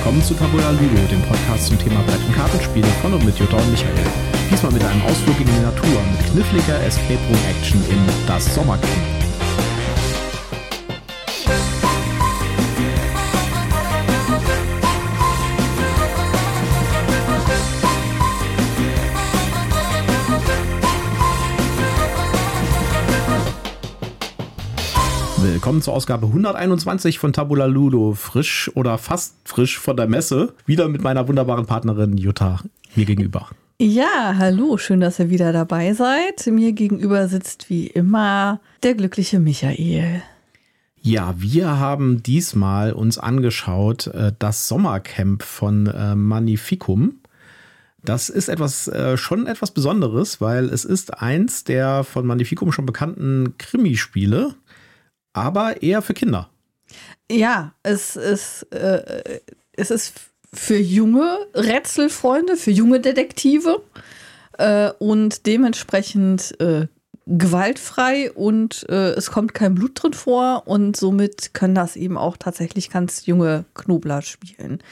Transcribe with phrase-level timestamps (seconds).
[0.00, 3.58] willkommen zu Tabula Ludo, dem Podcast zum Thema Brett- und Kartenspiele von und mit Jutta
[3.58, 3.92] und Michael.
[4.50, 9.19] Diesmal mit einem Ausflug in die Natur mit kniffliger Escape Room Action in das Sommercamp.
[25.70, 30.52] Willkommen zur Ausgabe 121 von Tabula Ludo, frisch oder fast frisch von der Messe.
[30.66, 32.58] Wieder mit meiner wunderbaren Partnerin Jutta
[32.96, 33.48] mir gegenüber.
[33.78, 36.44] Ja, hallo, schön, dass ihr wieder dabei seid.
[36.48, 40.22] Mir gegenüber sitzt wie immer der glückliche Michael.
[41.02, 47.20] Ja, wir haben diesmal uns angeschaut äh, das Sommercamp von äh, Magnificum.
[48.04, 52.86] Das ist etwas äh, schon etwas Besonderes, weil es ist eins der von Magnificum schon
[52.86, 54.56] bekannten Krimispiele,
[55.32, 56.50] aber eher für Kinder.
[57.30, 59.40] Ja, es ist, äh,
[59.72, 60.14] es ist
[60.52, 63.82] für junge Rätselfreunde, für junge Detektive
[64.58, 66.88] äh, und dementsprechend äh,
[67.26, 72.36] gewaltfrei und äh, es kommt kein Blut drin vor und somit können das eben auch
[72.36, 74.82] tatsächlich ganz junge Knobler spielen.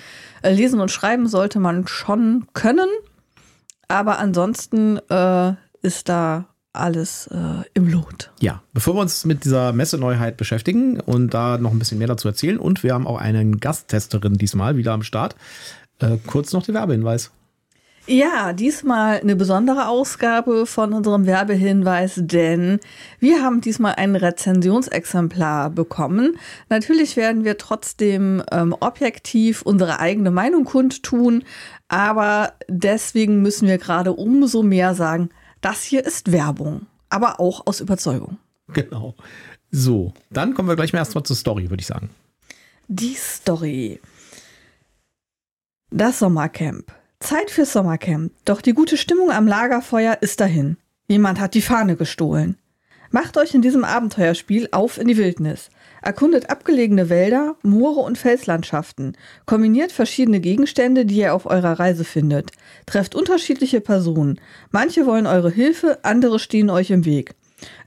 [0.42, 2.88] Äh, lesen und schreiben sollte man schon können,
[3.88, 8.30] aber ansonsten äh, ist da alles äh, im Lot.
[8.40, 12.28] Ja, bevor wir uns mit dieser Messeneuheit beschäftigen und da noch ein bisschen mehr dazu
[12.28, 15.36] erzählen und wir haben auch einen Gasttesterin diesmal wieder am Start,
[16.00, 17.32] äh, kurz noch der Werbehinweis.
[18.10, 22.80] Ja, diesmal eine besondere Ausgabe von unserem Werbehinweis, denn
[23.20, 26.38] wir haben diesmal ein Rezensionsexemplar bekommen.
[26.70, 31.44] Natürlich werden wir trotzdem ähm, objektiv unsere eigene Meinung kundtun,
[31.88, 35.28] aber deswegen müssen wir gerade umso mehr sagen,
[35.60, 38.38] das hier ist Werbung, aber auch aus Überzeugung.
[38.68, 39.14] Genau.
[39.70, 42.10] So, dann kommen wir gleich mal erstmal zur Story, würde ich sagen.
[42.88, 44.00] Die Story.
[45.90, 46.92] Das Sommercamp.
[47.20, 48.32] Zeit für Sommercamp.
[48.44, 50.76] Doch die gute Stimmung am Lagerfeuer ist dahin.
[51.06, 52.56] Jemand hat die Fahne gestohlen.
[53.10, 55.70] Macht euch in diesem Abenteuerspiel auf in die Wildnis.
[56.02, 59.16] Erkundet abgelegene Wälder, Moore und Felslandschaften.
[59.46, 62.50] Kombiniert verschiedene Gegenstände, die ihr auf eurer Reise findet.
[62.86, 64.40] Trefft unterschiedliche Personen.
[64.70, 67.34] Manche wollen eure Hilfe, andere stehen euch im Weg.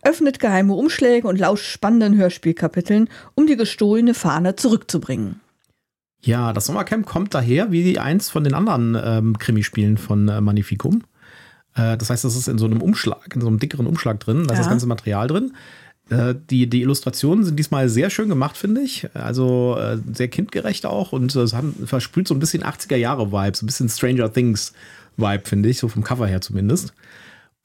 [0.04, 5.40] Öffnet geheime Umschläge und lauscht spannenden Hörspielkapiteln, um die gestohlene Fahne zurückzubringen.
[6.24, 11.04] Ja, das Sommercamp kommt daher wie eins von den anderen ähm, Krimispielen von äh, Magnificum.
[11.76, 14.46] Äh, das heißt, das ist in so einem Umschlag, in so einem dickeren Umschlag drin.
[14.46, 14.64] Da ist Ja.
[14.64, 15.54] das ganze Material drin.
[16.12, 19.08] Äh, die, die Illustrationen sind diesmal sehr schön gemacht, finde ich.
[19.14, 23.64] Also äh, sehr kindgerecht auch und äh, es hat, versprüht so ein bisschen 80er-Jahre-Vibe, so
[23.64, 26.94] ein bisschen Stranger Things-Vibe, finde ich, so vom Cover her zumindest.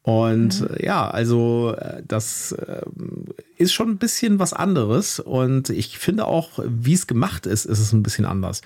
[0.07, 2.83] Und äh, ja, also äh, das äh,
[3.57, 7.81] ist schon ein bisschen was anderes und ich finde auch, wie es gemacht ist, ist
[7.81, 8.63] es ein bisschen anders.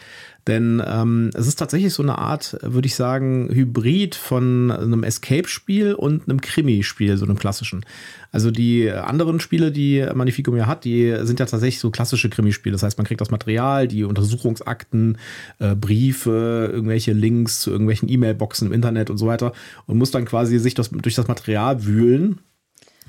[0.47, 5.95] Denn ähm, es ist tatsächlich so eine Art, würde ich sagen, Hybrid von einem Escape-Spiel
[5.95, 7.85] und einem Krimi-Spiel, so einem klassischen.
[8.33, 12.73] Also die anderen Spiele, die Magnificum ja hat, die sind ja tatsächlich so klassische Krimispiele.
[12.73, 15.19] Das heißt, man kriegt das Material, die Untersuchungsakten,
[15.59, 19.53] äh, Briefe, irgendwelche Links zu irgendwelchen E-Mail-Boxen im Internet und so weiter
[19.87, 22.41] und muss dann quasi sich das, durch das Material wühlen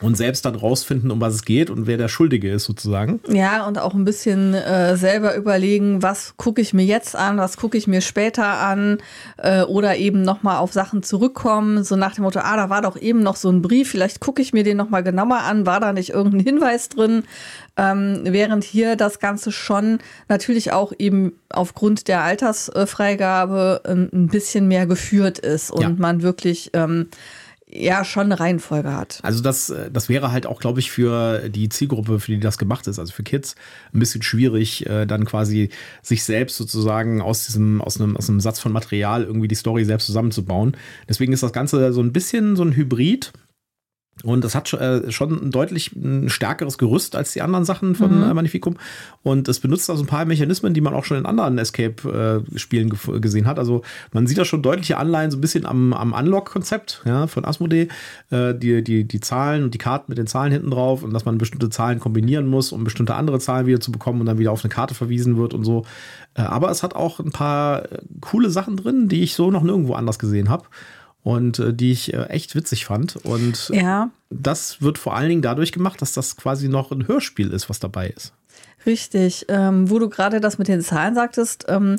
[0.02, 3.20] und selbst dann rausfinden, um was es geht und wer der Schuldige ist sozusagen.
[3.28, 7.56] Ja, und auch ein bisschen äh, selber überlegen, was gucke ich mir jetzt an, was
[7.56, 8.98] gucke ich mir später an
[9.38, 12.98] äh, oder eben nochmal auf Sachen zurückkommen, so nach dem Motto, ah, da war doch
[13.00, 15.94] eben noch so ein Brief, vielleicht gucke ich mir den nochmal genauer an, war da
[15.94, 17.24] nicht irgendein Hinweis drin,
[17.78, 24.68] ähm, während hier das Ganze schon natürlich auch eben aufgrund der Altersfreigabe ähm, ein bisschen
[24.68, 25.90] mehr geführt ist und Ja.
[25.96, 27.08] man wirklich ähm,
[27.72, 29.20] ja schon eine Reihenfolge hat.
[29.24, 32.58] Also das, äh, das wäre halt auch, glaube ich, für die Zielgruppe, für die das
[32.58, 33.56] gemacht ist, also für Kids,
[33.94, 35.70] ein bisschen schwierig, äh, dann quasi
[36.02, 39.86] sich selbst sozusagen aus diesem, aus einem, aus einem Satz von Material irgendwie die Story
[39.86, 40.76] selbst zusammenzubauen.
[41.08, 43.32] Deswegen ist das Ganze so ein bisschen so ein Hybrid.
[44.24, 47.96] Und das hat schon, äh, schon ein deutlich ein stärkeres Gerüst als die anderen Sachen
[47.96, 48.24] von Mhm.
[48.24, 48.76] äh, Magnificum.
[49.24, 53.20] Und es benutzt also ein paar Mechanismen, die man auch schon in anderen Escape-Spielen gef-
[53.20, 53.58] gesehen hat.
[53.58, 53.82] Also
[54.14, 57.88] man sieht da schon deutliche Anleihen so ein bisschen am, am Unlock-Konzept ja, von Asmodee.
[58.30, 61.26] Äh, die, die, die Zahlen und die Karten mit den Zahlen hinten drauf und dass
[61.26, 64.52] man bestimmte Zahlen kombinieren muss, um bestimmte andere Zahlen wieder zu bekommen und dann wieder
[64.52, 65.86] auf eine Karte verwiesen wird und so.
[66.36, 69.64] Äh, aber es hat auch ein paar äh, coole Sachen drin, die ich so noch
[69.64, 70.66] nirgendwo anders gesehen habe.
[71.24, 73.16] Und äh, die ich äh, echt witzig fand.
[73.18, 74.10] Und Ja.
[74.30, 77.80] das wird vor allen Dingen dadurch gemacht, dass das quasi noch ein Hörspiel ist, was
[77.80, 78.34] dabei ist.
[78.86, 79.46] Richtig.
[79.48, 81.98] Ähm, wo du gerade das mit den Zahlen sagtest, ähm,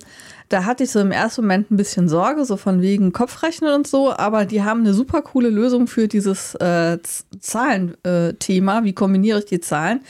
[0.49, 3.87] da hatte ich so im ersten Moment ein bisschen Sorge, so von wegen Kopfrechnen und
[3.87, 6.99] so, aber die haben eine super coole Lösung für dieses äh,
[7.41, 8.79] Zahlenthema.
[8.81, 10.01] Äh, Wie kombiniere ich die Zahlen?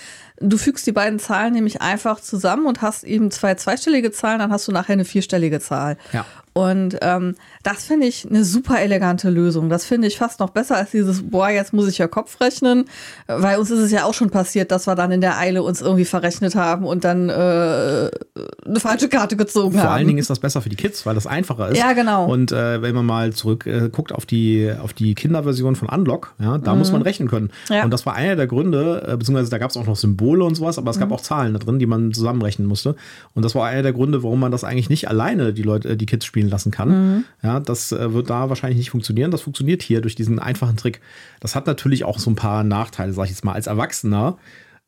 [0.41, 4.51] Du fügst die beiden Zahlen nämlich einfach zusammen und hast eben zwei zweistellige Zahlen, dann
[4.51, 5.97] hast du nachher eine vierstellige Zahl.
[6.13, 6.25] Ja.
[6.55, 9.71] Und ähm, das finde ich eine super elegante Lösung.
[9.71, 12.85] Das finde ich fast noch besser als dieses, boah, jetzt muss ich ja Kopf rechnen.
[13.27, 15.81] Weil uns ist es ja auch schon passiert, dass wir dann in der Eile uns
[15.81, 19.89] irgendwie verrechnet haben und dann äh, eine falsche Karte gezogen Vor haben.
[19.89, 21.79] Vor allen Dingen ist das besser für die Kids, weil das einfacher ist.
[21.79, 22.27] Ja, genau.
[22.27, 26.35] Und äh, wenn man mal zurück äh, guckt auf die, auf die Kinderversion von Unlock,
[26.39, 26.81] ja, da mhm.
[26.81, 27.51] muss man rechnen können.
[27.71, 27.85] Ja.
[27.85, 30.55] Und das war einer der Gründe, äh, beziehungsweise da gab es auch noch Symbole und
[30.55, 31.01] sowas, aber es mhm.
[31.01, 32.95] gab auch Zahlen da drin, die man zusammenrechnen musste.
[33.35, 36.07] Und das war einer der Gründe, warum man das eigentlich nicht alleine die Leute, die
[36.07, 36.89] Kids spielen lassen kann.
[36.89, 37.25] Mhm.
[37.43, 39.31] Ja, das äh, wird da wahrscheinlich nicht funktionieren.
[39.31, 41.01] Das funktioniert hier durch diesen einfachen Trick.
[41.41, 43.53] Das hat natürlich auch so ein paar Nachteile, sag ich jetzt mal.
[43.53, 44.39] Als Erwachsener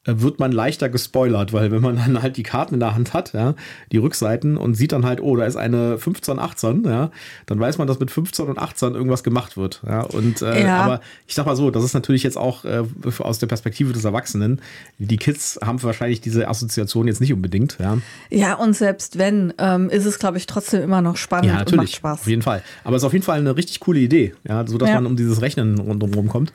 [0.06, 3.32] wird man leichter gespoilert, weil wenn man dann halt die Karten in der Hand hat,
[3.32, 3.54] ja,
[3.90, 7.10] die Rückseiten und sieht dann halt, oh, da ist eine 15, 18, ja,
[7.46, 10.82] dann weiß man, dass mit 15 und 18 irgendwas gemacht wird, ja, und äh, ja.
[10.82, 12.82] aber ich sag mal so, das ist natürlich jetzt auch äh,
[13.18, 14.60] aus der Perspektive des Erwachsenen.
[14.98, 17.98] Die Kids haben wahrscheinlich diese Assoziation jetzt nicht unbedingt, ja.
[18.30, 21.72] Ja, und selbst wenn, ähm, ist es, glaube ich, trotzdem immer noch spannend ja, natürlich,
[21.72, 22.20] und macht Spaß.
[22.20, 22.62] Auf jeden Fall.
[22.84, 24.96] Aber es ist auf jeden Fall eine richtig coole Idee, ja, so dass ja.
[24.96, 26.52] man um dieses Rechnen rundherum kommt.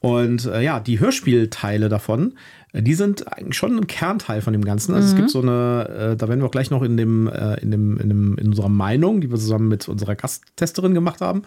[0.00, 2.34] Und äh, ja, die Hörspielteile davon,
[2.74, 4.94] die sind eigentlich schon ein Kernteil von dem Ganzen.
[4.94, 5.12] Also mhm.
[5.12, 7.70] es gibt so eine, äh, da werden wir auch gleich noch in dem, äh, in
[7.70, 11.42] dem, in dem, in unserer Meinung, die wir zusammen mit unserer Gasttesterin gemacht haben,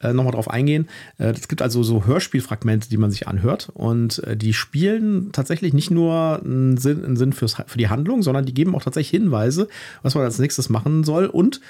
[0.00, 0.88] äh, nochmal drauf eingehen.
[1.18, 5.74] Äh, es gibt also so Hörspielfragmente, die man sich anhört und äh, die spielen tatsächlich
[5.74, 9.20] nicht nur einen Sinn, einen Sinn fürs, für die Handlung, sondern die geben auch tatsächlich
[9.20, 9.66] Hinweise,
[10.02, 11.60] was man als nächstes machen soll und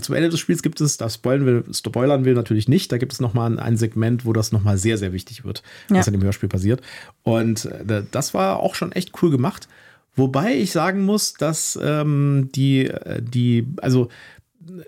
[0.00, 3.12] zum Ende des Spiels gibt es, das spoilern wir, spoilern wir natürlich nicht, da gibt
[3.12, 5.98] es nochmal ein Segment, wo das nochmal sehr, sehr wichtig wird, ja.
[5.98, 6.80] was in dem Hörspiel passiert.
[7.22, 9.68] Und äh, das war auch schon echt cool gemacht.
[10.16, 14.08] Wobei ich sagen muss, dass ähm, die, äh, die, also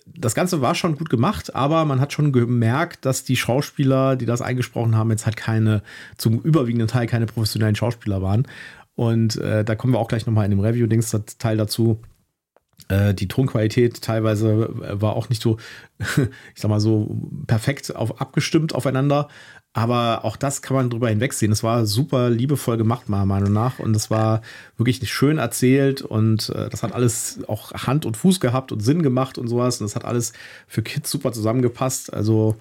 [0.07, 4.27] das Ganze war schon gut gemacht, aber man hat schon gemerkt, dass die Schauspieler, die
[4.27, 5.83] das eingesprochen haben, jetzt halt keine,
[6.17, 8.47] zum überwiegenden Teil keine professionellen Schauspieler waren.
[8.95, 12.01] Und äh, da kommen wir auch gleich nochmal in dem Review-Dings Teil dazu.
[12.89, 15.59] Äh, die Tonqualität teilweise äh, war auch nicht so,
[15.99, 19.29] ich sag mal so, perfekt auf, abgestimmt aufeinander.
[19.73, 21.53] Aber auch das kann man drüber hinwegsehen.
[21.53, 23.79] Es war super liebevoll gemacht, meiner Meinung nach.
[23.79, 24.41] Und es war
[24.79, 26.01] wirklich schön erzählt.
[26.01, 29.81] Und äh, das hat alles auch Hand und Fuß gehabt und Sinn gemacht und sowas.
[29.81, 30.33] Und das hat alles
[30.67, 32.15] für Kids super zusammengepasst.
[32.15, 32.57] Also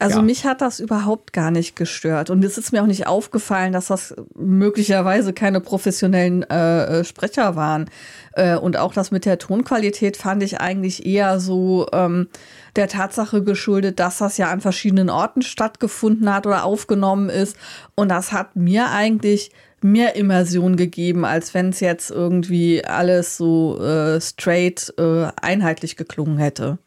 [0.00, 0.22] also ja.
[0.22, 2.30] mich hat das überhaupt gar nicht gestört.
[2.30, 7.54] Und es ist mir auch nicht aufgefallen, dass das möglicherweise keine professionellen äh, äh, Sprecher
[7.54, 7.90] waren.
[8.32, 12.28] Äh, und auch das mit der Tonqualität fand ich eigentlich eher so ähm,
[12.76, 17.56] der Tatsache geschuldet, dass das ja an verschiedenen Orten stattgefunden hat oder aufgenommen ist.
[17.94, 19.50] Und das hat mir eigentlich
[19.82, 26.38] mehr Immersion gegeben, als wenn es jetzt irgendwie alles so äh, straight äh, einheitlich geklungen
[26.38, 26.78] hätte.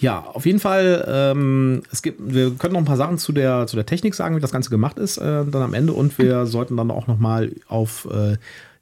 [0.00, 1.04] Ja, auf jeden Fall.
[1.06, 4.34] Ähm, es gibt, wir können noch ein paar Sachen zu der, zu der Technik sagen,
[4.34, 5.92] wie das Ganze gemacht ist, äh, dann am Ende.
[5.92, 8.36] Und wir sollten dann auch noch mal auf äh,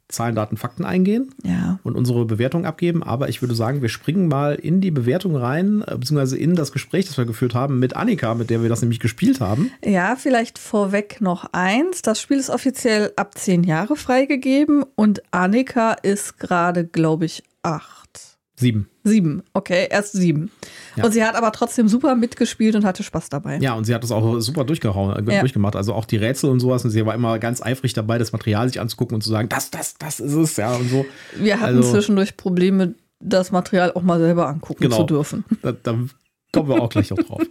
[0.09, 1.77] Zahlen, Daten, Fakten eingehen ja.
[1.83, 3.03] und unsere Bewertung abgeben.
[3.03, 6.71] Aber ich würde sagen, wir springen mal in die Bewertung rein, äh, beziehungsweise in das
[6.71, 9.71] Gespräch, das wir geführt haben mit Annika, mit der wir das nämlich gespielt haben.
[9.85, 12.01] Ja, vielleicht vorweg noch eins.
[12.01, 18.38] Das Spiel ist offiziell ab zehn Jahre freigegeben und Annika ist gerade, glaube ich, acht.
[18.59, 18.89] Sieben.
[19.05, 20.51] Sieben, okay, erst sieben.
[20.97, 21.05] Ja.
[21.05, 23.57] Und sie hat aber trotzdem super mitgespielt und hatte Spaß dabei.
[23.59, 25.39] Ja, und sie hat das auch super durchgehauen, äh, ja.
[25.39, 25.77] durchgemacht.
[25.77, 26.83] Also auch die Rätsel und sowas.
[26.83, 29.71] Und sie war immer ganz eifrig dabei, das Material sich anzugucken und zu sagen, das,
[29.71, 31.05] das, das ist es, ja, und so.
[31.37, 35.45] Wir hatten also, zwischendurch Probleme, das Material auch mal selber angucken genau, zu dürfen.
[35.61, 35.97] Da, da
[36.51, 37.41] kommen wir auch gleich noch drauf.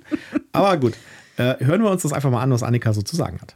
[0.53, 0.93] Aber gut,
[1.39, 3.55] äh, hören wir uns das einfach mal an, was Annika so zu sagen hat.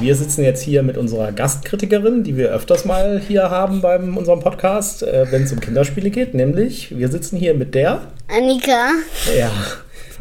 [0.00, 4.40] Wir sitzen jetzt hier mit unserer Gastkritikerin, die wir öfters mal hier haben bei unserem
[4.40, 6.34] Podcast, äh, wenn es um Kinderspiele geht.
[6.34, 8.90] Nämlich, wir sitzen hier mit der Annika.
[9.36, 9.50] Ja.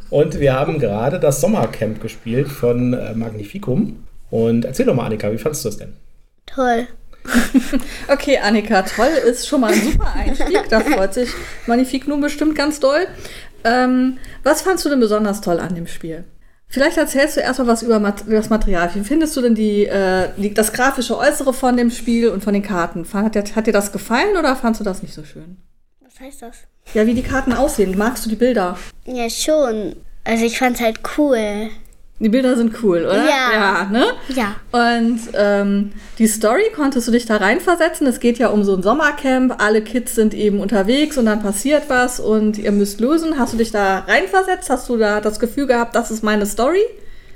[0.09, 4.03] Und wir haben gerade das Sommercamp gespielt von äh, Magnificum.
[4.29, 5.93] Und erzähl doch mal, Annika, wie fandest du das denn?
[6.45, 6.87] Toll.
[8.07, 10.69] okay, Annika, toll ist schon mal ein super Einstieg.
[10.69, 11.29] Da freut sich
[11.67, 13.07] Magnificum bestimmt ganz doll.
[13.63, 16.25] Ähm, was fandst du denn besonders toll an dem Spiel?
[16.67, 18.89] Vielleicht erzählst du erstmal was über, Mat über das Material.
[18.95, 22.53] Wie findest du denn die, äh, die, das grafische Äußere von dem Spiel und von
[22.53, 23.05] den Karten?
[23.13, 25.57] Hat, hat dir das gefallen oder fandst du das nicht so schön?
[26.01, 26.57] Was heißt das?
[26.93, 27.97] Ja, wie die Karten aussehen.
[27.97, 28.77] Magst du die Bilder?
[29.05, 29.95] Ja, schon.
[30.23, 31.69] Also ich fand's halt cool.
[32.19, 33.25] Die Bilder sind cool, oder?
[33.25, 33.51] Ja.
[33.53, 34.05] Ja, ne?
[34.29, 34.55] Ja.
[34.71, 38.07] Und ähm, die Story, konntest du dich da reinversetzen?
[38.07, 39.61] Es geht ja um so ein Sommercamp.
[39.61, 43.37] Alle Kids sind eben unterwegs und dann passiert was und ihr müsst lösen.
[43.39, 44.69] Hast du dich da reinversetzt?
[44.69, 46.83] Hast du da das Gefühl gehabt, das ist meine Story?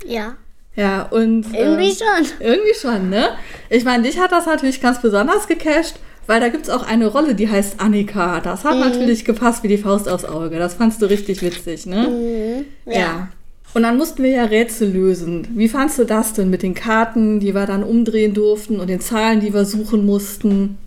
[0.06, 0.36] Ja.
[0.74, 1.52] Ja, und.
[1.52, 2.46] Irgendwie ähm, schon.
[2.46, 3.30] Irgendwie schon, ne?
[3.68, 5.96] Ich meine, dich hat das natürlich ganz besonders gecasht,
[6.28, 8.40] weil da gibt es auch eine Rolle, die heißt Annika.
[8.40, 10.58] Das hat natürlich gepasst wie die Faust aufs Auge.
[10.58, 12.64] Das fandst du richtig witzig, ne?
[12.86, 13.28] Ja.
[13.74, 15.46] Und dann mussten wir ja Rätsel lösen.
[15.52, 19.00] Wie fandst du das denn mit den Karten, die wir dann umdrehen durften und den
[19.00, 20.78] Zahlen, die wir suchen mussten?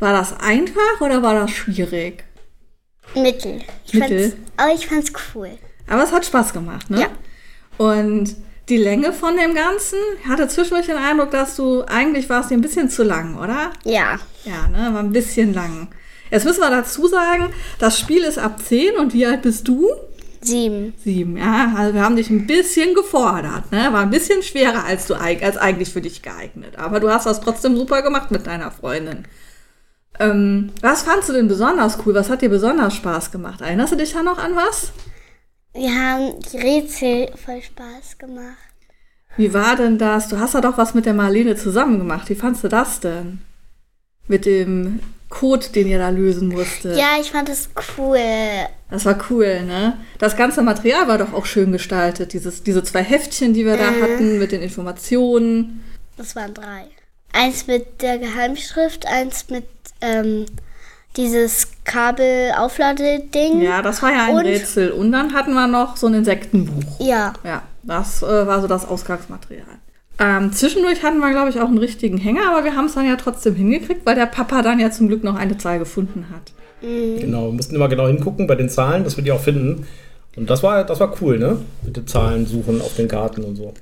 [0.00, 2.24] War das einfach oder war das schwierig?
[3.14, 3.60] Mittel.
[3.86, 4.30] Ich Mittel?
[4.30, 5.50] Fand's, aber ich fand's cool.
[5.86, 7.02] Aber es hat Spaß gemacht, ne?
[7.02, 7.08] Ja.
[7.78, 8.34] Und
[8.68, 12.54] die Länge von dem Ganzen, ich hatte zwischendurch den Eindruck, dass du eigentlich warst dir
[12.54, 13.72] ein bisschen zu lang, oder?
[13.84, 14.18] Ja.
[14.44, 15.88] Ja, ne, war ein bisschen lang.
[16.30, 19.88] Jetzt müssen wir dazu sagen, das Spiel ist ab 10 und wie alt bist du?
[20.44, 20.94] Sieben.
[21.02, 21.72] Sieben, ja.
[21.76, 23.92] Also wir haben dich ein bisschen gefordert, ne?
[23.92, 26.78] War ein bisschen schwerer als du als eigentlich für dich geeignet.
[26.78, 29.24] Aber du hast das trotzdem super gemacht mit deiner Freundin.
[30.20, 32.14] Ähm, was fandst du denn besonders cool?
[32.14, 33.60] Was hat dir besonders Spaß gemacht?
[33.60, 34.92] Erinnerst du dich da noch an was?
[35.72, 38.56] Wir haben die Rätsel voll Spaß gemacht.
[39.36, 40.28] Wie war denn das?
[40.28, 42.28] Du hast ja doch was mit der Marlene zusammen gemacht.
[42.28, 43.40] Wie fandst du das denn?
[44.28, 45.00] Mit dem
[45.34, 46.96] Code, den ihr da lösen musstet.
[46.96, 48.18] Ja, ich fand es cool.
[48.90, 49.98] Das war cool, ne?
[50.18, 52.32] Das ganze Material war doch auch schön gestaltet.
[52.32, 55.82] Dieses, diese zwei Heftchen, die wir da hatten mit den Informationen.
[56.16, 56.84] Das waren drei.
[57.32, 59.66] Eins mit der Geheimschrift, eins mit
[60.00, 60.46] ähm,
[61.16, 63.60] dieses Kabelaufladeding.
[63.60, 64.92] Ja, das war ja ein Und- Rätsel.
[64.92, 67.00] Und dann hatten wir noch so ein Insektenbuch.
[67.00, 67.32] Ja.
[67.42, 69.66] Ja, das äh, war so das Ausgangsmaterial.
[70.18, 73.06] Ähm, zwischendurch hatten wir, glaube ich, auch einen richtigen Hänger, aber wir haben es dann
[73.06, 76.52] ja trotzdem hingekriegt, weil der Papa dann ja zum Glück noch eine Zahl gefunden hat.
[76.80, 79.86] Genau, wir mussten immer genau hingucken bei den Zahlen, dass wir die auch finden.
[80.36, 81.58] Und das war, das war cool, ne?
[81.84, 83.72] Mit den Zahlen suchen auf den Karten und so.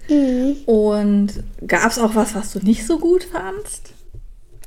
[0.66, 3.94] Und gab es auch was, was du nicht so gut fandst?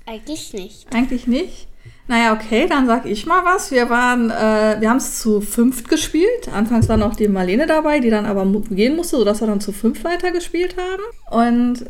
[0.05, 0.87] Eigentlich nicht.
[0.93, 1.67] Eigentlich nicht.
[2.07, 3.71] Naja, okay, dann sag ich mal was.
[3.71, 6.49] Wir waren, äh, wir haben es zu fünft gespielt.
[6.53, 9.71] Anfangs war noch die Marlene dabei, die dann aber gehen musste, sodass wir dann zu
[9.71, 11.03] fünf weiter gespielt haben.
[11.31, 11.85] Und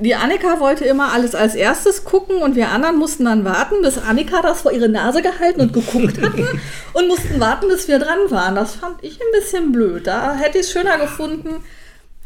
[0.00, 3.98] die Annika wollte immer alles als erstes gucken und wir anderen mussten dann warten, bis
[3.98, 6.46] Annika das vor ihre Nase gehalten und geguckt hatten
[6.92, 8.56] und mussten warten, bis wir dran waren.
[8.56, 10.08] Das fand ich ein bisschen blöd.
[10.08, 11.62] Da hätte ich es schöner gefunden,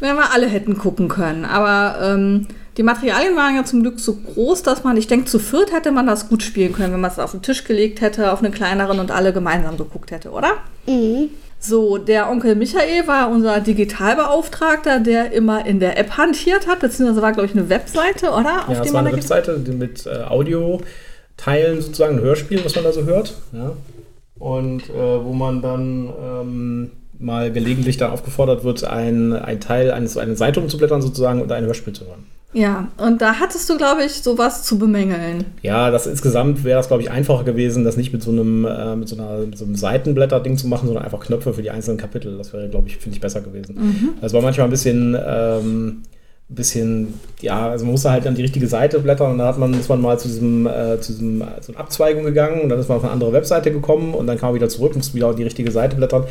[0.01, 1.45] wenn wir alle hätten gucken können.
[1.45, 5.39] Aber ähm, die Materialien waren ja zum Glück so groß, dass man, ich denke, zu
[5.39, 8.33] viert hätte man das gut spielen können, wenn man es auf den Tisch gelegt hätte,
[8.33, 10.53] auf einen kleineren und alle gemeinsam geguckt hätte, oder?
[10.87, 11.31] Mhm.
[11.59, 17.23] So, der Onkel Michael war unser Digitalbeauftragter, der immer in der App hantiert hat, beziehungsweise
[17.23, 18.67] war, glaube ich, eine Webseite, oder?
[18.69, 23.05] Ja, es war eine Webseite mit äh, Audio-Teilen sozusagen, ein Hörspiel, was man da so
[23.05, 23.35] hört.
[23.53, 23.73] Ja.
[24.39, 30.19] Und äh, wo man dann ähm, mal gelegentlich dann aufgefordert wird, ein, ein Teil eines
[30.19, 32.27] eine Seite umzublättern sozusagen und ein Hörspiel zu hören.
[32.53, 35.45] Ja, und da hattest du, glaube ich, sowas zu bemängeln.
[35.63, 38.97] Ja, das insgesamt wäre das, glaube ich, einfacher gewesen, das nicht mit so einem, äh,
[38.97, 41.99] mit so einer, mit so einem Seitenblätter-Ding zu machen, sondern einfach Knöpfe für die einzelnen
[41.99, 42.39] Kapitel.
[42.39, 44.17] Das wäre, glaube ich, finde ich besser gewesen.
[44.21, 46.03] Das war manchmal ein bisschen, ähm,
[46.49, 49.75] bisschen, ja, also man musste halt dann die richtige Seite blättern und dann hat man,
[49.75, 52.79] ist man mal zu diesem, äh, zu diesem, äh, zu einer Abzweigung gegangen und dann
[52.79, 55.35] ist man auf eine andere Webseite gekommen und dann kam man wieder zurück, musste wieder
[55.35, 56.25] die richtige Seite blättern.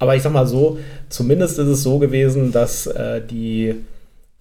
[0.00, 3.76] Aber ich sag mal so, zumindest ist es so gewesen, dass äh, die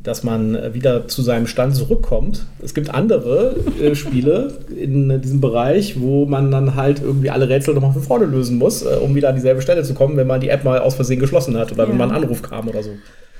[0.01, 2.46] dass man wieder zu seinem Stand zurückkommt.
[2.63, 7.74] Es gibt andere äh, Spiele in diesem Bereich, wo man dann halt irgendwie alle Rätsel
[7.74, 10.39] nochmal von vorne lösen muss, äh, um wieder an dieselbe Stelle zu kommen, wenn man
[10.39, 12.06] die App mal aus Versehen geschlossen hat oder wenn Ja.
[12.06, 12.91] mal ein Anruf kam oder so.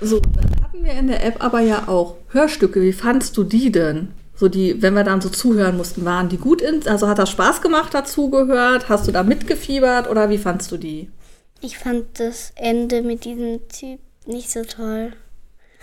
[0.02, 2.80] So, dann hatten wir in der App aber ja auch Hörstücke.
[2.82, 4.08] Wie fandst du die denn?
[4.34, 7.30] So die, wenn wir dann so zuhören mussten, waren die gut in, also hat das
[7.30, 8.88] Spaß gemacht dazu gehört?
[8.88, 11.10] Hast du da mitgefiebert oder wie fandst du die?
[11.60, 15.12] Ich fand das Ende mit diesem Typ nicht so toll.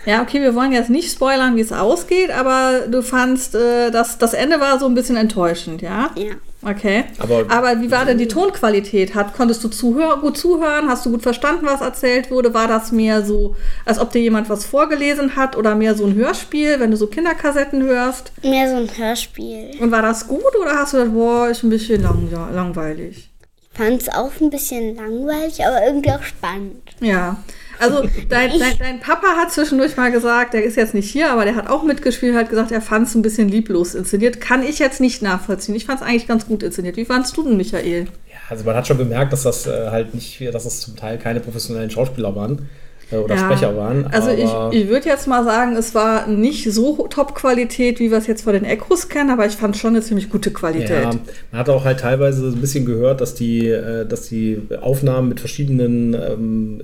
[0.06, 4.16] Ja, okay, wir wollen jetzt nicht spoilern, wie es ausgeht, aber du fandst, äh, dass
[4.18, 6.10] das Ende war so ein bisschen enttäuschend, ja?
[6.14, 6.32] Ja.
[6.60, 7.04] Okay.
[7.20, 9.14] Aber- aber wie war denn die Tonqualität?
[9.14, 10.88] Hat, konntest du zuhör gut zuhören?
[10.88, 12.52] Hast du gut verstanden, was erzählt wurde?
[12.52, 16.14] War das mehr so, als ob dir jemand was vorgelesen hat oder mehr so ein
[16.16, 18.32] Hörspiel, wenn du so Kinderkassetten hörst?
[18.42, 19.70] Mehr so ein Hörspiel.
[19.80, 23.30] Und war das gut oder hast du gedacht, boah, ist ein bisschen lang, langweilig?
[23.72, 26.82] Ich fand es auch ein bisschen langweilig, aber irgendwie auch spannend.
[27.00, 27.36] Ja.
[27.78, 31.44] Also dein, dein, dein Papa hat zwischendurch mal gesagt, der ist jetzt nicht hier, aber
[31.44, 34.40] der hat auch mitgespielt, hat gesagt, er fand es ein bisschen lieblos inszeniert.
[34.40, 35.74] Kann ich jetzt nicht nachvollziehen.
[35.74, 36.96] Ich fand es eigentlich ganz gut inszeniert.
[36.96, 38.06] Wie fandst du denn, Michael?
[38.30, 41.18] Ja, also man hat schon gemerkt, dass das äh, halt nicht, dass das zum Teil
[41.18, 42.68] keine professionellen Schauspieler waren
[43.10, 43.44] oder Ja.
[43.44, 44.06] Sprecher waren.
[44.06, 48.26] Also ich, ich würde jetzt mal sagen, es war nicht so Top-Qualität, wie wir es
[48.26, 50.90] jetzt von den Echos kennen, aber ich fand schon eine ziemlich gute Qualität.
[50.90, 51.10] Ja,
[51.50, 55.40] man hat auch halt teilweise ein bisschen gehört, dass die, äh, dass die Aufnahmen mit
[55.40, 56.82] verschiedenen ähm,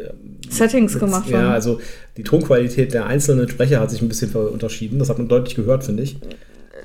[0.48, 1.52] Settings mit, gemacht Ja, waren.
[1.52, 1.80] also
[2.16, 4.98] die Tonqualität der einzelnen Sprecher hat sich ein bisschen unterschieden.
[4.98, 6.16] Das hat man deutlich gehört, finde ich.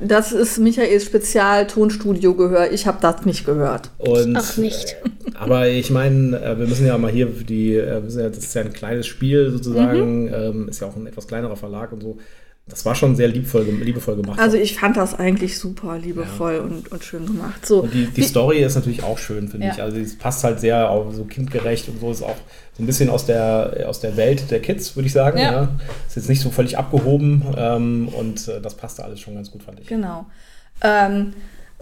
[0.02, 2.72] Das ist Michaels Spezial-Tonstudio-Gehör.
[2.72, 3.92] Ich habe das nicht gehört.
[3.98, 4.96] Und Auch nicht.
[5.36, 8.74] Aber ich meine, äh, wir müssen ja mal hier die, äh, das ist ja ein
[8.74, 10.34] kleines Spiel sozusagen, mhm.
[10.34, 12.18] ähm, ist ja auch ein etwas kleinerer Verlag und so.
[12.70, 14.40] Das war schon sehr liebevoll, liebevoll gemacht.
[14.40, 16.62] Also ich fand das eigentlich super liebevoll ja.
[16.62, 17.66] und, und schön gemacht.
[17.66, 17.82] So.
[17.82, 19.74] Und die, die Story ist natürlich auch schön, finde ja.
[19.74, 19.82] ich.
[19.82, 22.38] Also es passt halt sehr auch so kindgerecht und so ist auch
[22.78, 25.40] so ein bisschen aus der, aus der Welt der Kids, würde ich sagen.
[25.40, 25.52] Ja.
[25.52, 25.72] ja.
[26.08, 29.64] Ist jetzt nicht so völlig abgehoben ähm, und äh, das passte alles schon ganz gut,
[29.64, 29.88] fand ich.
[29.88, 30.26] Genau.
[30.82, 31.34] Ähm,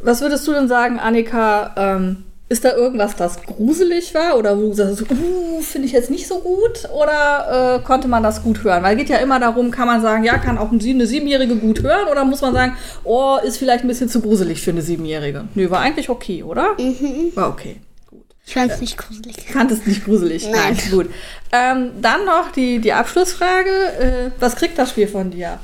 [0.02, 1.74] was würdest du denn sagen, Annika?
[1.78, 6.10] Ähm, ist da irgendwas, das gruselig war oder wo du sagst, uh, finde ich jetzt
[6.10, 8.84] nicht so gut oder äh, konnte man das gut hören?
[8.84, 11.84] Weil es geht ja immer darum, kann man sagen, ja, kann auch eine Siebenjährige gut
[11.84, 15.46] hören oder muss man sagen, oh, ist vielleicht ein bisschen zu gruselig für eine Siebenjährige?
[15.56, 16.76] Nö, war eigentlich okay, oder?
[16.80, 17.36] Mhm.
[17.36, 17.82] War okay.
[18.10, 18.24] Gut.
[18.46, 19.36] Ich fand es nicht gruselig.
[19.52, 20.50] Fand es nicht gruselig.
[20.50, 20.78] Nein.
[20.78, 21.10] Nein gut.
[21.52, 23.70] Ähm, dann noch die, die Abschlussfrage.
[24.00, 25.60] Äh, was kriegt das Spiel von dir?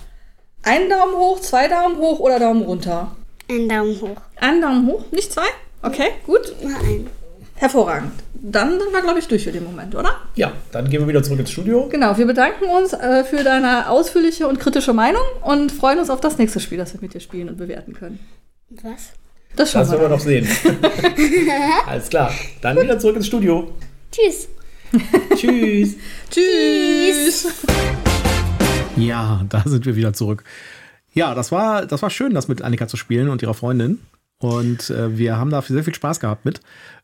[0.63, 3.16] Ein Daumen hoch, zwei Daumen hoch oder Daumen runter?
[3.50, 4.18] Ein Daumen hoch.
[4.36, 5.46] Ein Daumen hoch, nicht zwei?
[5.84, 6.56] Okay, gut.
[6.63, 7.08] Nein.
[7.56, 8.13] Hervorragend.
[8.34, 10.16] Dann sind wir, glaube ich, durch für den Moment, oder?
[10.36, 11.88] Ja, dann gehen wir wieder zurück ins Studio.
[11.90, 16.20] Genau, wir bedanken uns äh, für deine ausführliche und kritische Meinung und freuen uns auf
[16.20, 18.20] das nächste Spiel, das wir mit dir spielen und bewerten können.
[18.82, 19.12] Was?
[19.56, 20.48] Das schauen das wir, wir noch sehen.
[21.86, 22.34] Alles klar.
[22.62, 23.72] Dann wieder zurück ins Studio.
[24.12, 24.48] Tschüss.
[25.36, 25.96] Tschüss.
[26.30, 27.48] Tschüss.
[28.96, 30.44] Ja, da sind wir wieder zurück.
[31.13, 34.00] Ja, das war, das war schön, das mit Annika zu spielen und ihrer Freundin.
[34.43, 36.59] Und äh, wir haben da sehr viel Spaß gehabt mit.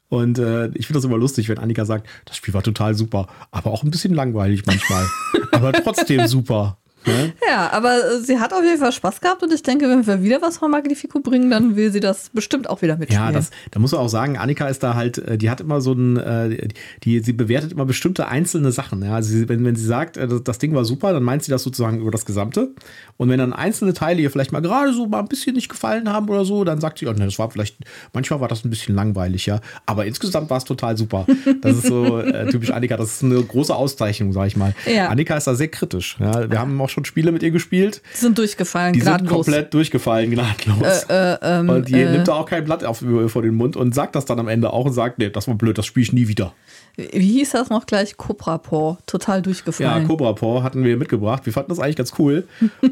[0.09, 3.27] Und äh, ich finde das immer lustig, wenn Annika sagt, das Spiel war total super,
[3.51, 5.07] aber auch ein bisschen langweilig manchmal.
[5.53, 6.77] aber trotzdem super.
[7.09, 7.33] Ne?
[7.47, 10.23] Ja, aber äh, sie hat auf jeden Fall Spaß gehabt und ich denke, wenn wir
[10.23, 13.25] wieder was von Magnifico bringen, dann will sie das bestimmt auch wieder mitspielen.
[13.25, 15.81] Ja, das, da muss man auch sagen, Annika ist da halt, äh, die hat immer
[15.81, 16.67] so ein, äh,
[17.03, 19.03] die, sie bewertet immer bestimmte einzelne Sachen.
[19.03, 19.15] Ja?
[19.15, 21.99] Also sie, wenn, wenn sie sagt, das Ding war super, dann meint sie das sozusagen
[21.99, 22.71] über das Gesamte.
[23.17, 26.09] Und wenn dann einzelne Teile ihr vielleicht mal gerade so mal ein bisschen nicht gefallen
[26.09, 27.77] haben oder so, dann sagt sie, oh, ne, das war vielleicht,
[28.13, 29.59] manchmal war das ein bisschen langweilig, ja.
[29.85, 31.25] Aber insgesamt war es total super.
[31.61, 32.97] Das ist so äh, typisch Annika.
[32.97, 34.73] Das ist eine große Auszeichnung, sag ich mal.
[34.85, 35.07] Ja.
[35.09, 36.17] Annika ist da sehr kritisch.
[36.19, 36.49] Ja?
[36.49, 38.01] Wir haben auch schon Spiele mit ihr gespielt.
[38.13, 41.03] Die sind durchgefallen, Die sind komplett durchgefallen, gnadlos.
[41.09, 43.75] Äh, äh, ähm, und die äh, nimmt da auch kein Blatt auf, vor den Mund
[43.75, 46.03] und sagt das dann am Ende auch und sagt, nee, das war blöd, das spiele
[46.03, 46.53] ich nie wieder.
[46.97, 48.17] Wie hieß das noch gleich?
[48.17, 48.97] Cobra Paw.
[49.05, 50.01] Total durchgefallen.
[50.01, 51.45] Ja, Cobra Paw hatten wir mitgebracht.
[51.45, 52.45] Wir fanden das eigentlich ganz cool.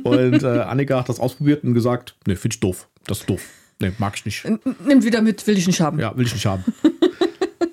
[0.04, 2.88] Und äh, Annika hat das ausprobiert und gesagt, nee, find ich doof.
[3.06, 3.42] Das ist doof.
[3.80, 4.46] Nee, mag ich nicht.
[4.86, 6.00] Nimm wieder mit, will ich nicht haben.
[6.00, 6.64] Ja, will ich nicht haben.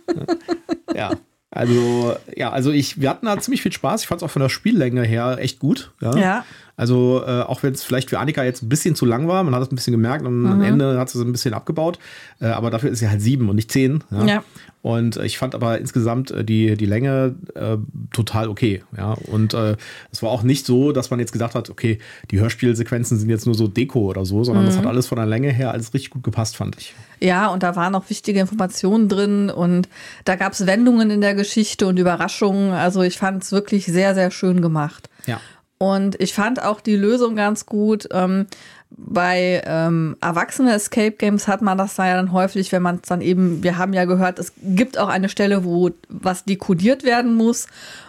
[0.94, 1.12] ja.
[1.54, 4.02] Also, ja, also ich, wir hatten da ziemlich viel Spaß.
[4.02, 5.92] Ich fand es auch von der Spiellänge her echt gut.
[6.00, 6.16] Ja.
[6.16, 6.44] ja.
[6.76, 9.54] Also, äh, auch wenn es vielleicht für Annika jetzt ein bisschen zu lang war, man
[9.54, 10.46] hat es ein bisschen gemerkt und mhm.
[10.46, 11.98] am Ende hat sie es ein bisschen abgebaut.
[12.40, 14.02] Äh, aber dafür ist sie halt sieben und nicht zehn.
[14.10, 14.24] Ja.
[14.26, 14.44] ja.
[14.82, 17.78] Und ich fand aber insgesamt äh, die, die Länge äh,
[18.12, 18.82] total okay.
[18.96, 19.12] Ja.
[19.12, 19.76] Und äh,
[20.12, 23.46] es war auch nicht so, dass man jetzt gesagt hat, okay, die Hörspielsequenzen sind jetzt
[23.46, 24.68] nur so Deko oder so, sondern mhm.
[24.68, 26.94] das hat alles von der Länge her alles richtig gut gepasst, fand ich.
[27.20, 29.88] Ja, und da waren auch wichtige Informationen drin und
[30.26, 32.72] da gab es Wendungen in der Geschichte und Überraschungen.
[32.72, 35.08] Also ich fand es wirklich sehr, sehr schön gemacht.
[35.24, 35.40] Ja.
[35.85, 38.09] Und ich fand auch die Lösung ganz gut.
[38.11, 38.47] Ähm,
[38.88, 43.20] bei ähm, erwachsene Escape Games hat man das ja dann häufig, wenn man es dann
[43.20, 47.66] eben, wir haben ja gehört, es gibt auch eine Stelle, wo was dekodiert werden muss.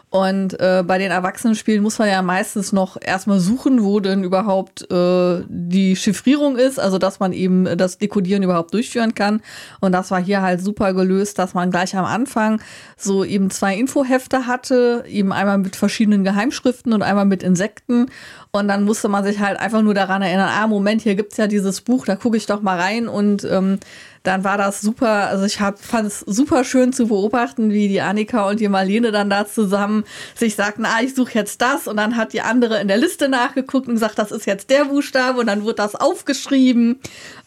[0.09, 4.89] Und äh, bei den Erwachsenenspielen muss man ja meistens noch erstmal suchen, wo denn überhaupt
[4.89, 9.41] äh, die Chiffrierung ist, also dass man eben das Dekodieren überhaupt durchführen kann.
[9.81, 12.61] Und das war hier halt super gelöst, dass man gleich am Anfang
[12.95, 18.05] so eben zwei Infohefte hatte, eben einmal mit verschiedenen Geheimschriften und einmal mit Insekten.
[18.51, 21.47] Und dann musste man sich halt einfach nur daran erinnern, ah, Moment, hier gibt's ja
[21.47, 23.79] dieses Buch, da gucke ich doch mal rein und ähm,
[24.27, 28.01] dann war das super, also ich hab, fand es super schön zu beobachten, wie die
[28.01, 30.03] Annika und die Marlene dann da zusammen
[30.35, 33.29] sich sagten, ah, ich suche jetzt das und dann hat die andere in der Liste
[33.29, 36.99] nachgeguckt und gesagt, das ist jetzt der Buchstabe und dann wird das aufgeschrieben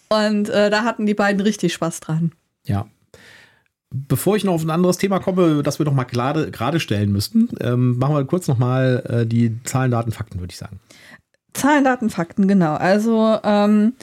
[0.08, 2.32] und äh, da hatten die beiden richtig Spaß dran.
[2.64, 2.86] Ja.
[3.90, 7.10] Bevor ich noch auf ein anderes Thema komme, das wir noch mal gerade, gerade stellen
[7.10, 10.78] müssten, ähm, machen wir kurz noch mal äh, die Zahlen, Daten, Fakten, würde ich sagen.
[11.54, 12.74] Zahlen, Daten, Fakten, genau.
[12.74, 13.94] Also ähm,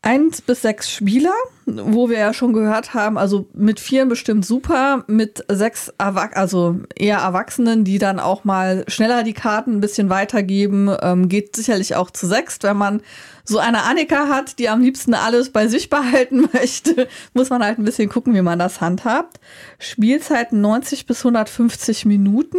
[0.00, 1.34] eins bis sechs Spieler,
[1.66, 6.80] wo wir ja schon gehört haben, also mit vieren bestimmt super, mit sechs Erwach also
[6.94, 11.96] eher Erwachsenen, die dann auch mal schneller die Karten ein bisschen weitergeben, ähm, geht sicherlich
[11.96, 12.62] auch zu sechst.
[12.62, 13.02] Wenn man
[13.44, 17.78] so eine Annika hat, die am liebsten alles bei sich behalten möchte, muss man halt
[17.78, 19.40] ein bisschen gucken, wie man das handhabt.
[19.80, 22.58] Spielzeiten 90 bis 150 Minuten.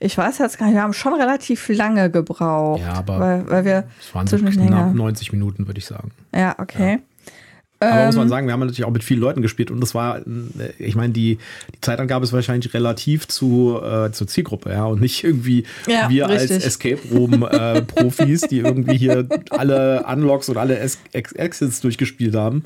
[0.00, 2.80] Ich weiß jetzt gar nicht, wir haben schon relativ lange gebraucht.
[2.80, 6.12] Ja, aber weil, weil wir es waren so knapp 90 Minuten, würde ich sagen.
[6.34, 6.92] Ja, okay.
[6.92, 6.98] Ja.
[7.80, 9.80] Aber ähm, muss man ähm, sagen, wir haben natürlich auch mit vielen Leuten gespielt und
[9.80, 10.20] das war,
[10.78, 11.38] ich meine, die,
[11.74, 16.28] die Zeitangabe ist wahrscheinlich relativ zu, äh, zur Zielgruppe, ja, und nicht irgendwie ja, wir
[16.28, 16.50] richtig.
[16.52, 20.78] als Escape Room-Profis, äh, die irgendwie hier alle Unlocks und alle
[21.12, 22.64] Exits durchgespielt haben.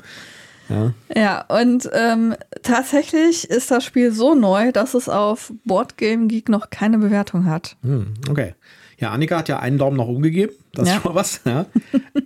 [0.69, 0.93] Ja.
[1.15, 6.69] Ja, und ähm, tatsächlich ist das Spiel so neu, dass es auf Boardgame Geek noch
[6.69, 7.75] keine Bewertung hat.
[7.83, 8.55] Hm, okay.
[8.97, 10.53] Ja, Annika hat ja einen Daumen nach oben gegeben.
[10.73, 11.01] Das ist Ja.
[11.01, 11.41] schon mal was.
[11.45, 11.65] Ja.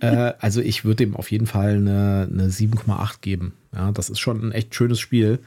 [0.00, 3.54] äh, also ich würde dem auf jeden Fall eine, eine 7,8 geben.
[3.74, 5.40] Ja, das ist schon ein echt schönes Spiel.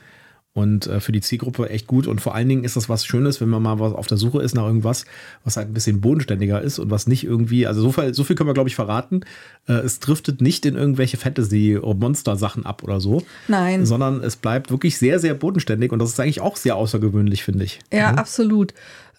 [0.54, 2.08] Und äh, für die Zielgruppe echt gut.
[2.08, 4.42] Und vor allen Dingen ist das was Schönes, wenn man mal was auf der Suche
[4.42, 5.06] ist nach irgendwas,
[5.46, 8.36] was halt ein bisschen bodenständiger ist und was nicht irgendwie, also so viel, so viel
[8.36, 9.22] können wir, glaube ich, verraten.
[9.68, 13.24] Äh, es driftet nicht in irgendwelche Fantasy-Monster-Sachen ab oder so.
[13.48, 13.86] Nein.
[13.86, 15.94] Sondern es bleibt wirklich sehr, sehr bodenständig.
[15.94, 17.80] Und das ist eigentlich auch sehr außergewöhnlich, finde ich.
[17.94, 18.74] Ja, absolut.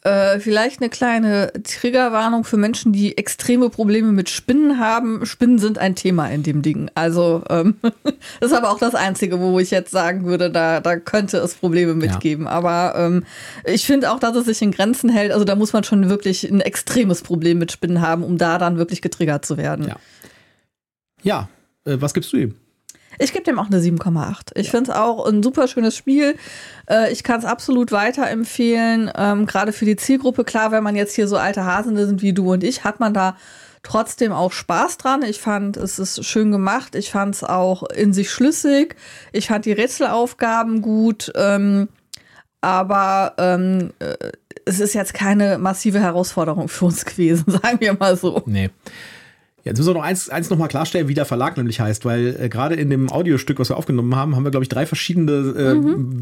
[0.05, 5.25] Äh, vielleicht eine kleine Triggerwarnung für Menschen, die extreme Probleme mit Spinnen haben.
[5.27, 6.91] Spinnen sind ein Thema in dem Ding.
[6.97, 7.77] Also ähm,
[8.41, 11.55] das ist aber auch das Einzige, wo ich jetzt sagen würde, da, da könnte es
[11.55, 12.49] Probleme mitgeben.
[12.49, 13.25] Aber ähm,
[13.65, 15.31] ich finde auch, dass es sich in Grenzen hält.
[15.31, 18.79] Also da muss man schon wirklich ein extremes Problem mit Spinnen haben, um da dann
[18.79, 19.87] wirklich getriggert zu werden.
[19.87, 19.97] Ja.
[21.23, 21.49] Ja,
[21.85, 22.55] äh, was gibst du ihm?
[23.19, 24.57] Ich gebe dem auch eine 7,8.
[24.57, 26.37] Ich finde es auch ein super schönes Spiel.
[26.89, 30.45] Äh, ich kann es absolut weiterempfehlen, ähm, gerade für die Zielgruppe.
[30.45, 33.15] Klar, wenn man jetzt hier so alte Hasen sind wie du und ich, hat man
[33.15, 33.37] da
[33.83, 35.23] trotzdem auch Spaß dran.
[35.23, 36.95] Ich fand, es ist schön gemacht.
[36.95, 38.97] Ich fand es auch in sich schlüssig.
[39.33, 41.33] Ich fand die Rätselaufgaben gut.
[41.35, 41.89] Ähm,
[42.61, 44.15] aber ähm, äh,
[44.65, 48.43] es ist jetzt keine massive Herausforderung für uns gewesen, sagen wir mal so.
[48.47, 48.71] Nee.
[49.65, 52.49] Jetzt müssen wir noch eins, eins nochmal klarstellen, wie der Verlag nämlich heißt, weil äh,
[52.49, 55.77] gerade in dem Audiostück, was wir aufgenommen haben, haben wir, glaube ich, drei verschiedene äh,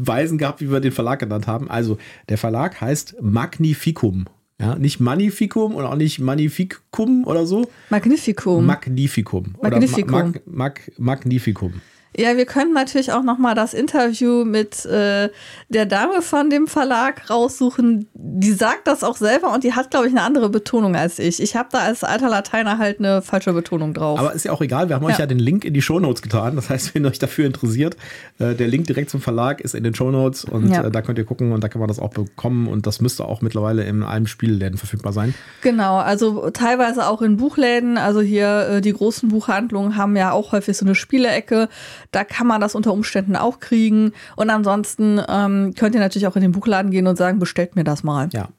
[0.07, 1.69] Weisen gehabt, wie wir den Verlag genannt haben.
[1.69, 1.97] Also,
[2.29, 4.25] der Verlag heißt Magnificum.
[4.59, 7.67] Ja, nicht Magnificum und auch nicht Magnificum oder so.
[7.89, 8.63] Magnificum.
[8.63, 9.55] Magnificum.
[9.59, 10.11] Magnificum.
[10.11, 11.81] Mag, Mag, Magnificum.
[12.17, 15.29] Ja, wir können natürlich auch noch mal das Interview mit äh,
[15.69, 18.07] der Dame von dem Verlag raussuchen.
[18.13, 21.41] Die sagt das auch selber und die hat, glaube ich, eine andere Betonung als ich.
[21.41, 24.19] Ich habe da als alter Lateiner halt eine falsche Betonung drauf.
[24.19, 25.19] Aber ist ja auch egal, wir haben euch Ja.
[25.19, 26.57] ja den Link in die Shownotes getan.
[26.57, 27.95] Das heißt, wenn euch dafür interessiert,
[28.39, 30.83] äh, der Link direkt zum Verlag ist in den Shownotes und Ja.
[30.83, 33.23] äh, da könnt ihr gucken und da kann man das auch bekommen und das müsste
[33.23, 35.33] auch mittlerweile in allen Spielläden verfügbar sein.
[35.61, 37.97] Genau, also teilweise auch in Buchläden.
[37.97, 41.69] Also hier äh, die großen Buchhandlungen haben ja auch häufig so eine Spielecke.
[42.11, 44.13] Da kann man das unter Umständen auch kriegen.
[44.35, 47.83] Und ansonsten ähm, könnt ihr natürlich auch in den Buchladen gehen und sagen, bestellt mir
[47.83, 48.29] das mal.
[48.33, 48.49] Ja.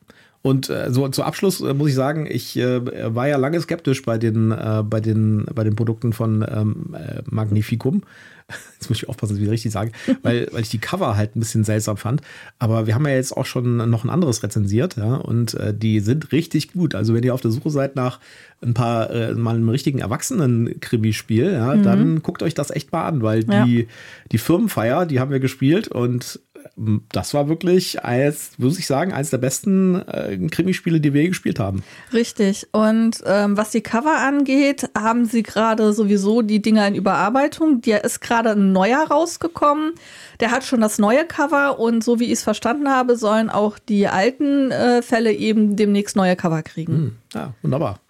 [0.42, 4.02] Und äh, so zu Abschluss äh, muss ich sagen, ich äh, war ja lange skeptisch
[4.02, 8.02] bei den, äh, bei den, bei den Produkten von ähm, äh, Magnificum.
[8.78, 11.37] Jetzt muss ich aufpassen, dass ich wieder richtig sage, weil, weil ich die Cover halt
[11.37, 12.22] ein bisschen seltsam fand.
[12.59, 16.00] Aber wir haben ja jetzt auch schon noch ein anderes rezensiert, ja, und äh, die
[16.00, 16.94] sind richtig gut.
[16.96, 18.18] Also wenn ihr auf der Suche seid nach
[18.61, 23.22] ein paar, äh, mal einem richtigen Erwachsenen-Krimi-Spiel, ja, dann guckt euch das echt mal an,
[23.22, 23.64] weil Ja.
[23.64, 23.87] die,
[24.33, 26.40] die Firmenfeier, die haben wir gespielt und
[26.77, 31.29] das war wirklich, als, muss ich sagen, eines der besten äh, Krimispiele, die wir je
[31.29, 31.83] gespielt haben.
[32.12, 32.68] Richtig.
[32.72, 37.81] Und ähm, was die Cover angeht, haben sie gerade sowieso die Dinger in Überarbeitung.
[37.81, 39.92] Der ist gerade ein neuer rausgekommen.
[40.40, 43.79] Der hat schon das neue Cover und so wie ich es verstanden habe, sollen auch
[43.79, 46.92] die alten äh, Fälle eben demnächst neue Cover kriegen.
[46.92, 48.01] Hm, ja, wunderbar.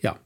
[0.00, 0.16] Ja.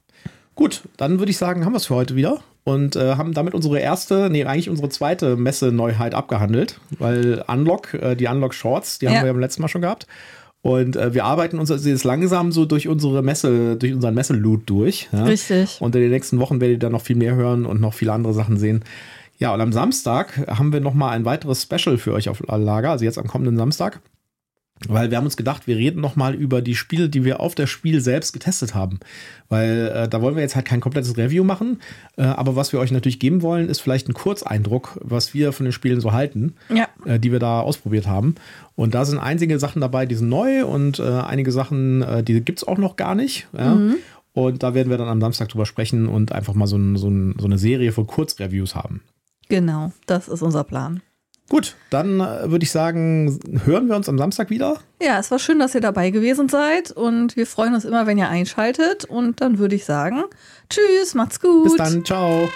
[0.54, 2.42] Gut, dann würde ich sagen, haben wir es für heute wieder.
[2.66, 8.14] Und äh, haben damit unsere erste, nee, eigentlich unsere zweite Messe-Neuheit abgehandelt, weil Unlock, äh,
[8.16, 9.20] die Unlock Shorts, die haben Ja.
[9.20, 10.06] wir ja beim letzten Mal schon gehabt.
[10.62, 14.62] Und äh, wir arbeiten uns also jetzt langsam so durch unsere Messe, durch unseren Messe-Loot
[14.64, 15.10] durch.
[15.12, 15.24] Ja?
[15.24, 15.76] Richtig.
[15.82, 18.14] Und in den nächsten Wochen werdet ihr dann noch viel mehr hören und noch viele
[18.14, 18.82] andere Sachen sehen.
[19.36, 22.92] Ja, und am Samstag haben wir noch mal ein weiteres Special für euch auf Lager,
[22.92, 24.00] also jetzt am kommenden Samstag.
[24.88, 27.54] Weil wir haben uns gedacht, wir reden noch mal über die Spiele, die wir auf
[27.54, 28.98] der Spiel selbst getestet haben.
[29.48, 31.80] Weil äh, da wollen wir jetzt halt kein komplettes Review machen.
[32.16, 35.64] Äh, aber was wir euch natürlich geben wollen, ist vielleicht ein Kurzeindruck, was wir von
[35.64, 36.88] den Spielen so halten, Ja.
[37.06, 38.34] äh, die wir da ausprobiert haben.
[38.74, 42.40] Und da sind einige Sachen dabei, die sind neu und äh, einige Sachen, äh, die
[42.40, 43.46] gibt es auch noch gar nicht.
[43.56, 43.78] Ja?
[44.32, 47.08] Und da werden wir dann am Samstag drüber sprechen und einfach mal so, ein, so,
[47.08, 49.00] ein, so eine Serie von Kurzreviews haben.
[49.48, 51.00] Genau, das ist unser Plan.
[51.50, 54.78] Gut, dann äh, würde ich sagen, hören wir uns am Samstag wieder.
[55.02, 58.16] Ja, es war schön, dass ihr dabei gewesen seid und wir freuen uns immer, wenn
[58.16, 59.04] ihr einschaltet.
[59.04, 60.24] Und dann würde ich sagen,
[60.70, 61.64] tschüss, macht's gut.
[61.64, 62.48] Bis dann, ciao.